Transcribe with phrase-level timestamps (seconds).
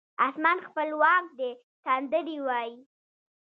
[0.27, 1.49] اسمان خپلواک دی
[1.83, 2.79] سندرې وایې